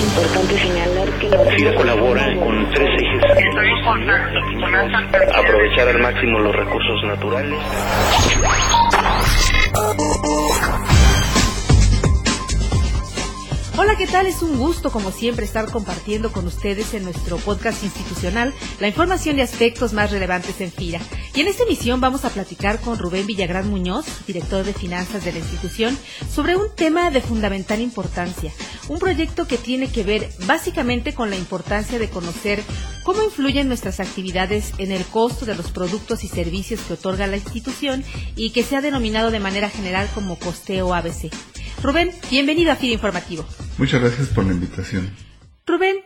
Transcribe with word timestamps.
Es 0.00 0.06
importante 0.06 0.58
señalar 0.58 1.08
que 1.18 1.28
la 1.28 1.38
FIRA 1.44 1.74
colabora 1.74 2.24
con 2.38 2.70
tres 2.70 2.88
ejes. 2.88 3.22
Aprovechar 5.34 5.88
al 5.88 5.98
máximo 6.00 6.38
los 6.38 6.56
recursos 6.56 7.04
naturales. 7.04 7.58
¿Qué 14.00 14.06
tal? 14.06 14.26
Es 14.26 14.40
un 14.40 14.56
gusto, 14.56 14.90
como 14.90 15.12
siempre, 15.12 15.44
estar 15.44 15.70
compartiendo 15.70 16.32
con 16.32 16.46
ustedes 16.46 16.94
en 16.94 17.04
nuestro 17.04 17.36
podcast 17.36 17.84
institucional 17.84 18.54
la 18.80 18.88
información 18.88 19.36
y 19.36 19.42
aspectos 19.42 19.92
más 19.92 20.10
relevantes 20.10 20.58
en 20.62 20.72
FIRA. 20.72 21.02
Y 21.34 21.42
en 21.42 21.48
esta 21.48 21.64
emisión 21.64 22.00
vamos 22.00 22.24
a 22.24 22.30
platicar 22.30 22.80
con 22.80 22.98
Rubén 22.98 23.26
Villagrán 23.26 23.68
Muñoz, 23.68 24.06
director 24.26 24.64
de 24.64 24.72
finanzas 24.72 25.22
de 25.22 25.32
la 25.32 25.40
institución, 25.40 25.98
sobre 26.34 26.56
un 26.56 26.74
tema 26.74 27.10
de 27.10 27.20
fundamental 27.20 27.82
importancia, 27.82 28.54
un 28.88 28.98
proyecto 28.98 29.46
que 29.46 29.58
tiene 29.58 29.92
que 29.92 30.02
ver 30.02 30.30
básicamente 30.46 31.12
con 31.12 31.28
la 31.28 31.36
importancia 31.36 31.98
de 31.98 32.08
conocer 32.08 32.62
cómo 33.04 33.22
influyen 33.22 33.68
nuestras 33.68 34.00
actividades 34.00 34.72
en 34.78 34.92
el 34.92 35.04
costo 35.04 35.44
de 35.44 35.56
los 35.56 35.72
productos 35.72 36.24
y 36.24 36.28
servicios 36.28 36.80
que 36.80 36.94
otorga 36.94 37.26
la 37.26 37.36
institución 37.36 38.02
y 38.34 38.52
que 38.52 38.62
se 38.62 38.76
ha 38.76 38.80
denominado 38.80 39.30
de 39.30 39.40
manera 39.40 39.68
general 39.68 40.08
como 40.14 40.38
costeo 40.38 40.94
ABC. 40.94 41.30
Rubén, 41.82 42.12
bienvenido 42.30 42.72
a 42.72 42.76
FIRA 42.76 42.94
Informativo. 42.94 43.44
Muchas 43.80 44.02
gracias 44.02 44.28
por 44.28 44.44
la 44.44 44.52
invitación. 44.52 45.08
Rubén, 45.66 45.96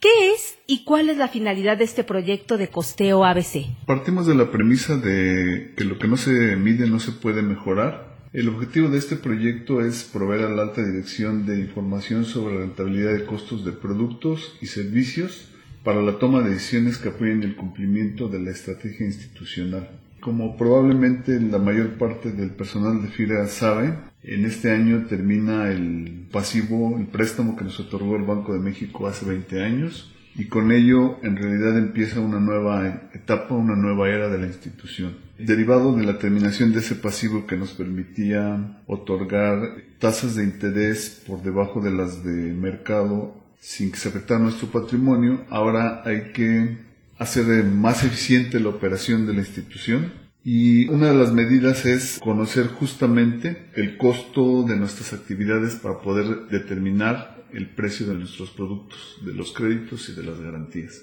¿qué 0.00 0.32
es 0.32 0.58
y 0.66 0.82
cuál 0.82 1.08
es 1.10 1.16
la 1.16 1.28
finalidad 1.28 1.78
de 1.78 1.84
este 1.84 2.02
proyecto 2.02 2.58
de 2.58 2.66
costeo 2.66 3.24
ABC? 3.24 3.66
Partimos 3.86 4.26
de 4.26 4.34
la 4.34 4.50
premisa 4.50 4.96
de 4.96 5.72
que 5.76 5.84
lo 5.84 5.96
que 5.96 6.08
no 6.08 6.16
se 6.16 6.56
mide 6.56 6.88
no 6.88 6.98
se 6.98 7.12
puede 7.12 7.42
mejorar. 7.42 8.18
El 8.32 8.48
objetivo 8.48 8.88
de 8.88 8.98
este 8.98 9.14
proyecto 9.14 9.80
es 9.80 10.02
proveer 10.02 10.44
a 10.44 10.48
la 10.48 10.62
alta 10.62 10.84
dirección 10.84 11.46
de 11.46 11.60
información 11.60 12.24
sobre 12.24 12.54
la 12.54 12.60
rentabilidad 12.62 13.12
de 13.12 13.26
costos 13.26 13.64
de 13.64 13.70
productos 13.70 14.56
y 14.60 14.66
servicios 14.66 15.52
para 15.84 16.02
la 16.02 16.18
toma 16.18 16.42
de 16.42 16.50
decisiones 16.50 16.98
que 16.98 17.10
apoyen 17.10 17.44
el 17.44 17.54
cumplimiento 17.54 18.26
de 18.26 18.40
la 18.40 18.50
estrategia 18.50 19.06
institucional. 19.06 19.88
Como 20.18 20.56
probablemente 20.56 21.40
la 21.40 21.58
mayor 21.58 21.90
parte 21.90 22.32
del 22.32 22.50
personal 22.50 23.00
de 23.00 23.08
FIRA 23.08 23.46
sabe, 23.46 24.09
en 24.22 24.44
este 24.44 24.70
año 24.70 25.06
termina 25.08 25.70
el 25.70 26.26
pasivo, 26.30 26.98
el 26.98 27.06
préstamo 27.06 27.56
que 27.56 27.64
nos 27.64 27.80
otorgó 27.80 28.16
el 28.16 28.24
Banco 28.24 28.52
de 28.52 28.60
México 28.60 29.06
hace 29.06 29.24
20 29.24 29.62
años 29.62 30.14
y 30.34 30.46
con 30.46 30.72
ello 30.72 31.18
en 31.22 31.36
realidad 31.36 31.76
empieza 31.76 32.20
una 32.20 32.38
nueva 32.38 33.10
etapa, 33.14 33.54
una 33.54 33.74
nueva 33.74 34.08
era 34.08 34.28
de 34.28 34.38
la 34.38 34.46
institución. 34.46 35.16
Derivado 35.38 35.96
de 35.96 36.04
la 36.04 36.18
terminación 36.18 36.72
de 36.72 36.80
ese 36.80 36.94
pasivo 36.94 37.46
que 37.46 37.56
nos 37.56 37.72
permitía 37.72 38.82
otorgar 38.86 39.76
tasas 39.98 40.36
de 40.36 40.44
interés 40.44 41.22
por 41.26 41.42
debajo 41.42 41.80
de 41.80 41.90
las 41.90 42.22
de 42.22 42.52
mercado 42.52 43.34
sin 43.58 43.90
que 43.90 43.98
se 43.98 44.08
afectara 44.08 44.40
nuestro 44.40 44.68
patrimonio, 44.68 45.44
ahora 45.50 46.02
hay 46.04 46.32
que 46.32 46.78
hacer 47.18 47.64
más 47.64 48.04
eficiente 48.04 48.60
la 48.60 48.70
operación 48.70 49.26
de 49.26 49.34
la 49.34 49.40
institución 49.40 50.29
y 50.44 50.88
una 50.88 51.08
de 51.08 51.18
las 51.18 51.32
medidas 51.32 51.84
es 51.84 52.18
conocer 52.18 52.68
justamente 52.68 53.70
el 53.74 53.98
costo 53.98 54.62
de 54.62 54.76
nuestras 54.76 55.12
actividades 55.12 55.74
para 55.76 56.00
poder 56.00 56.46
determinar 56.48 57.44
el 57.52 57.68
precio 57.68 58.06
de 58.06 58.14
nuestros 58.14 58.50
productos, 58.50 59.18
de 59.24 59.34
los 59.34 59.52
créditos 59.52 60.08
y 60.08 60.14
de 60.14 60.22
las 60.22 60.40
garantías. 60.40 61.02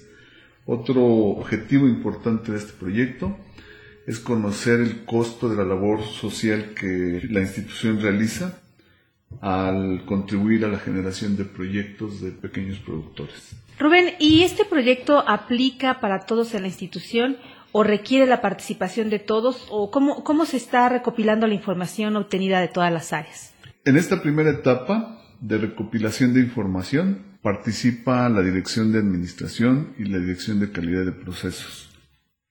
Otro 0.66 1.04
objetivo 1.04 1.86
importante 1.86 2.52
de 2.52 2.58
este 2.58 2.72
proyecto 2.72 3.36
es 4.06 4.18
conocer 4.18 4.80
el 4.80 5.04
costo 5.04 5.48
de 5.48 5.56
la 5.56 5.64
labor 5.64 6.02
social 6.02 6.74
que 6.74 7.20
la 7.30 7.40
institución 7.40 8.00
realiza 8.00 8.60
al 9.40 10.04
contribuir 10.06 10.64
a 10.64 10.68
la 10.68 10.78
generación 10.78 11.36
de 11.36 11.44
proyectos 11.44 12.20
de 12.20 12.30
pequeños 12.32 12.78
productores. 12.78 13.54
Rubén, 13.78 14.14
¿y 14.18 14.42
este 14.42 14.64
proyecto 14.64 15.22
aplica 15.28 16.00
para 16.00 16.26
todos 16.26 16.54
en 16.54 16.62
la 16.62 16.68
institución 16.68 17.36
o 17.72 17.82
requiere 17.82 18.26
la 18.26 18.40
participación 18.40 19.10
de 19.10 19.18
todos 19.18 19.66
o 19.70 19.90
cómo, 19.90 20.24
cómo 20.24 20.46
se 20.46 20.56
está 20.56 20.88
recopilando 20.88 21.46
la 21.46 21.54
información 21.54 22.16
obtenida 22.16 22.60
de 22.60 22.68
todas 22.68 22.92
las 22.92 23.12
áreas? 23.12 23.52
En 23.84 23.96
esta 23.96 24.22
primera 24.22 24.50
etapa 24.50 25.20
de 25.40 25.58
recopilación 25.58 26.34
de 26.34 26.40
información 26.40 27.22
participa 27.42 28.28
la 28.28 28.42
Dirección 28.42 28.92
de 28.92 28.98
Administración 28.98 29.94
y 29.98 30.04
la 30.04 30.18
Dirección 30.18 30.60
de 30.60 30.72
Calidad 30.72 31.04
de 31.04 31.12
Procesos. 31.12 31.88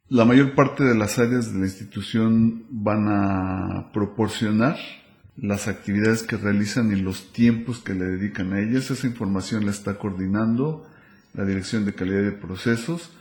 La 0.09 0.23
mayor 0.23 0.55
parte 0.55 0.85
de 0.85 0.95
las 0.95 1.19
áreas 1.19 1.51
de 1.51 1.59
la 1.59 1.65
institución 1.65 2.65
van 2.69 3.07
a 3.09 3.91
proporcionar 3.91 4.77
las 5.35 5.67
actividades 5.67 6.23
que 6.23 6.37
realizan 6.37 6.91
y 6.91 6.95
los 6.95 7.33
tiempos 7.33 7.79
que 7.79 7.93
le 7.93 8.05
dedican 8.05 8.53
a 8.53 8.61
ellas. 8.61 8.89
Esa 8.89 9.05
información 9.05 9.65
la 9.65 9.71
está 9.71 9.97
coordinando 9.97 10.87
la 11.33 11.43
Dirección 11.43 11.85
de 11.85 11.93
Calidad 11.93 12.23
de 12.23 12.31
Procesos. 12.31 13.11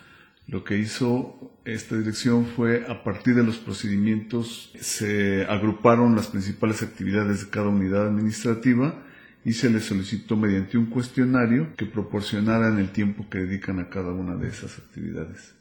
Lo 0.49 0.63
que 0.63 0.79
hizo 0.79 1.57
esta 1.65 1.97
dirección 1.97 2.47
fue, 2.47 2.87
a 2.89 3.03
partir 3.03 3.35
de 3.35 3.43
los 3.43 3.57
procedimientos, 3.57 4.73
se 4.81 5.45
agruparon 5.47 6.15
las 6.15 6.29
principales 6.29 6.83
actividades 6.83 7.45
de 7.45 7.51
cada 7.51 7.69
unidad 7.69 8.07
administrativa 8.07 9.03
y 9.45 9.53
se 9.55 9.71
les 9.71 9.85
solicitó 9.85 10.37
mediante 10.37 10.79
un 10.79 10.87
cuestionario 10.87 11.75
que 11.77 11.87
proporcionaran 11.87 12.79
el 12.79 12.91
tiempo 12.91 13.29
que 13.29 13.39
dedican 13.39 13.81
a 13.81 13.89
cada 13.89 14.13
una 14.13 14.37
de 14.37 14.49
esas 14.49 14.79
actividades. 14.79 15.55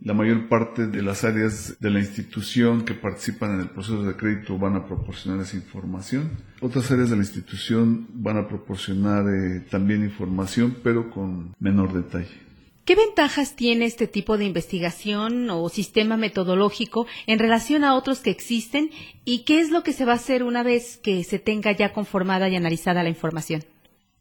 La 0.00 0.14
mayor 0.14 0.48
parte 0.48 0.86
de 0.86 1.02
las 1.02 1.22
áreas 1.24 1.76
de 1.78 1.90
la 1.90 2.00
institución 2.00 2.84
que 2.84 2.94
participan 2.94 3.54
en 3.54 3.60
el 3.60 3.68
proceso 3.68 4.02
de 4.02 4.16
crédito 4.16 4.58
van 4.58 4.74
a 4.74 4.86
proporcionar 4.86 5.40
esa 5.40 5.56
información. 5.56 6.30
Otras 6.60 6.90
áreas 6.90 7.10
de 7.10 7.16
la 7.16 7.22
institución 7.22 8.08
van 8.14 8.38
a 8.38 8.48
proporcionar 8.48 9.26
eh, 9.28 9.60
también 9.70 10.02
información, 10.02 10.76
pero 10.82 11.10
con 11.10 11.54
menor 11.60 11.92
detalle. 11.92 12.51
¿Qué 12.84 12.96
ventajas 12.96 13.54
tiene 13.54 13.84
este 13.84 14.08
tipo 14.08 14.36
de 14.36 14.44
investigación 14.44 15.48
o 15.50 15.68
sistema 15.68 16.16
metodológico 16.16 17.06
en 17.28 17.38
relación 17.38 17.84
a 17.84 17.94
otros 17.94 18.18
que 18.18 18.30
existen 18.30 18.90
y 19.24 19.44
qué 19.44 19.60
es 19.60 19.70
lo 19.70 19.84
que 19.84 19.92
se 19.92 20.04
va 20.04 20.12
a 20.12 20.16
hacer 20.16 20.42
una 20.42 20.64
vez 20.64 20.96
que 20.96 21.22
se 21.22 21.38
tenga 21.38 21.70
ya 21.70 21.92
conformada 21.92 22.48
y 22.48 22.56
analizada 22.56 23.04
la 23.04 23.08
información? 23.08 23.62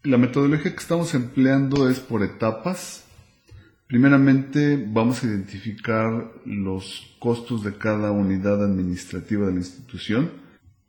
La 0.03 0.19
metodología 0.19 0.73
que 0.73 0.77
estamos 0.77 1.15
empleando 1.15 1.89
es 1.89 1.99
por 1.99 2.21
etapas. 2.21 3.03
Primeramente 3.87 4.77
vamos 4.87 5.23
a 5.23 5.27
identificar 5.27 6.31
los 6.45 7.15
costos 7.17 7.63
de 7.63 7.77
cada 7.79 8.11
unidad 8.11 8.63
administrativa 8.63 9.47
de 9.47 9.53
la 9.53 9.59
institución. 9.59 10.33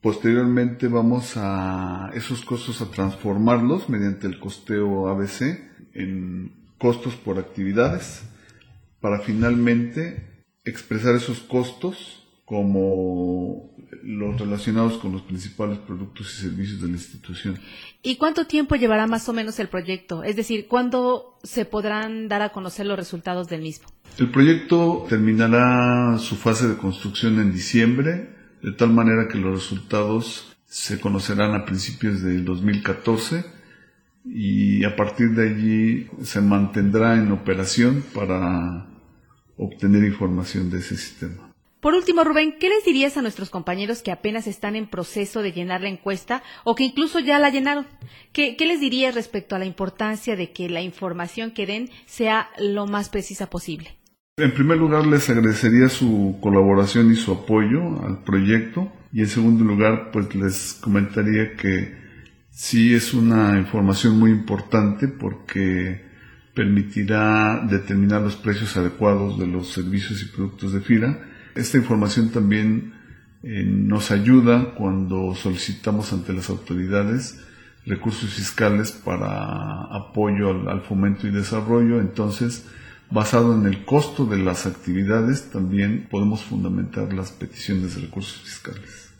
Posteriormente 0.02 0.88
vamos 0.88 1.34
a 1.36 2.10
esos 2.12 2.44
costos 2.44 2.82
a 2.82 2.90
transformarlos 2.90 3.88
mediante 3.88 4.26
el 4.26 4.38
costeo 4.38 5.08
ABC 5.08 5.58
en 5.94 6.61
costos 6.82 7.14
por 7.14 7.38
actividades 7.38 8.24
para 9.00 9.20
finalmente 9.20 10.44
expresar 10.64 11.14
esos 11.14 11.38
costos 11.38 12.26
como 12.44 13.72
los 14.02 14.40
relacionados 14.40 14.98
con 14.98 15.12
los 15.12 15.22
principales 15.22 15.78
productos 15.78 16.34
y 16.34 16.42
servicios 16.42 16.80
de 16.80 16.88
la 16.88 16.94
institución. 16.94 17.60
¿Y 18.02 18.16
cuánto 18.16 18.48
tiempo 18.48 18.74
llevará 18.74 19.06
más 19.06 19.28
o 19.28 19.32
menos 19.32 19.60
el 19.60 19.68
proyecto? 19.68 20.24
Es 20.24 20.34
decir, 20.34 20.66
¿cuándo 20.66 21.38
se 21.44 21.64
podrán 21.64 22.26
dar 22.26 22.42
a 22.42 22.50
conocer 22.50 22.84
los 22.86 22.96
resultados 22.96 23.46
del 23.46 23.62
mismo? 23.62 23.86
El 24.18 24.32
proyecto 24.32 25.06
terminará 25.08 26.18
su 26.18 26.34
fase 26.34 26.66
de 26.66 26.76
construcción 26.76 27.38
en 27.38 27.52
diciembre, 27.52 28.34
de 28.60 28.72
tal 28.72 28.90
manera 28.90 29.28
que 29.28 29.38
los 29.38 29.54
resultados 29.54 30.56
se 30.66 30.98
conocerán 30.98 31.54
a 31.54 31.64
principios 31.64 32.22
del 32.22 32.44
2014 32.44 33.61
y 34.24 34.84
a 34.84 34.94
partir 34.94 35.30
de 35.30 35.48
allí 35.48 36.06
se 36.22 36.40
mantendrá 36.40 37.14
en 37.16 37.32
operación 37.32 38.04
para 38.14 38.86
obtener 39.56 40.04
información 40.04 40.70
de 40.70 40.78
ese 40.78 40.96
sistema. 40.96 41.52
Por 41.82 41.94
último, 41.94 42.22
Rubén, 42.22 42.54
¿qué 42.60 42.68
les 42.68 42.84
dirías 42.84 43.16
a 43.16 43.22
nuestros 43.22 43.50
compañeros 43.50 44.02
que 44.02 44.12
apenas 44.12 44.46
están 44.46 44.76
en 44.76 44.86
proceso 44.86 45.42
de 45.42 45.50
llenar 45.50 45.80
la 45.80 45.88
encuesta 45.88 46.44
o 46.62 46.76
que 46.76 46.84
incluso 46.84 47.18
ya 47.18 47.40
la 47.40 47.50
llenaron? 47.50 47.88
¿Qué, 48.32 48.56
les 48.60 48.78
dirías 48.78 49.16
respecto 49.16 49.56
a 49.56 49.58
la 49.58 49.64
importancia 49.64 50.36
de 50.36 50.52
que 50.52 50.68
la 50.68 50.80
información 50.80 51.50
que 51.50 51.66
den 51.66 51.90
sea 52.06 52.50
lo 52.56 52.86
más 52.86 53.08
precisa 53.08 53.50
posible? 53.50 53.98
En 54.36 54.54
primer 54.54 54.78
lugar, 54.78 55.08
les 55.08 55.28
agradecería 55.28 55.88
su 55.88 56.38
colaboración 56.40 57.10
y 57.10 57.16
su 57.16 57.32
apoyo 57.32 58.00
al 58.06 58.22
proyecto. 58.22 58.92
Y 59.12 59.22
en 59.22 59.26
segundo 59.26 59.64
lugar, 59.64 60.12
pues 60.12 60.32
les 60.36 60.74
comentaría 60.74 61.56
que 61.56 61.96
sí 62.52 62.94
es 62.94 63.12
una 63.12 63.58
información 63.58 64.18
muy 64.18 64.30
importante 64.30 65.08
porque 65.08 66.12
permitirá 66.54 67.66
determinar 67.68 68.22
los 68.22 68.36
precios 68.36 68.76
adecuados 68.76 69.38
de 69.38 69.48
los 69.48 69.72
servicios 69.72 70.22
y 70.22 70.26
productos 70.26 70.72
de 70.72 70.80
FIRA 70.80 71.32
esta 71.54 71.76
información 71.76 72.30
también 72.30 72.94
eh, 73.42 73.64
nos 73.64 74.10
ayuda 74.10 74.74
cuando 74.74 75.34
solicitamos 75.34 76.12
ante 76.12 76.32
las 76.32 76.48
autoridades 76.48 77.40
recursos 77.84 78.32
fiscales 78.32 78.92
para 78.92 79.82
apoyo 79.84 80.50
al, 80.50 80.68
al, 80.68 80.80
fomento 80.82 81.26
y 81.26 81.30
desarrollo. 81.30 82.00
Entonces, 82.00 82.66
basado 83.10 83.54
en 83.54 83.66
el 83.66 83.84
costo 83.84 84.24
de 84.24 84.38
las 84.38 84.66
actividades, 84.66 85.50
también 85.50 86.06
podemos 86.10 86.42
fundamentar 86.42 87.12
las 87.12 87.32
peticiones 87.32 87.96
de 87.96 88.02
recursos 88.02 88.40
fiscales. 88.42 89.11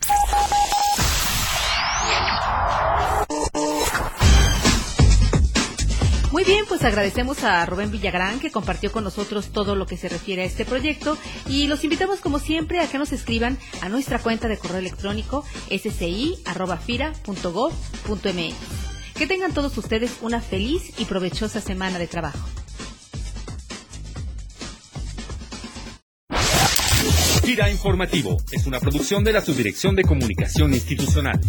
Muy 6.43 6.55
bien, 6.55 6.65
pues 6.67 6.83
agradecemos 6.83 7.45
a 7.45 7.65
Rubén 7.67 7.93
Villagrán 7.93 8.41
que 8.41 8.51
compartió 8.51 8.91
con 8.91 9.05
nosotros 9.05 9.53
todo 9.53 9.77
lo 9.77 9.87
que 9.87 9.97
se 9.97 10.09
refiere 10.09 10.43
a 10.43 10.45
este 10.45 10.65
proyecto 10.65 11.17
y 11.49 11.69
los 11.69 11.85
invitamos 11.85 12.19
como 12.19 12.41
siempre 12.41 12.81
a 12.81 12.89
que 12.89 12.99
nos 12.99 13.13
escriban 13.13 13.57
a 13.81 13.89
nuestra 13.89 14.19
cuenta 14.19 14.49
de 14.49 14.59
correo 14.59 14.79
electrónico 14.79 15.45
sci@fira.gov.mx. 15.71 18.55
Que 19.15 19.29
tengan 19.29 19.55
todos 19.55 19.79
ustedes 19.79 20.17
una 20.21 20.41
feliz 20.41 20.99
y 20.99 21.05
provechosa 21.05 21.61
semana 21.61 22.01
de 22.01 22.09
trabajo. 22.09 22.45
Gira 27.45 27.71
Informativo 27.71 28.39
es 28.51 28.67
una 28.67 28.81
producción 28.81 29.23
de 29.23 29.33
la 29.33 29.43
Subdirección 29.43 29.95
de 29.95 30.03
Comunicación 30.03 30.75
Institucional. 30.75 31.41